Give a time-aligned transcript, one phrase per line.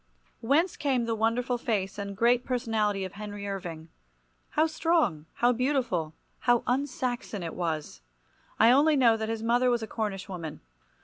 [0.39, 3.89] Whence came the wonderful face and great personality of Henry Irving?
[4.57, 8.01] How strong, how beautiful, how un Saxon it was!
[8.59, 10.61] I only know that his mother was a Cornish woman.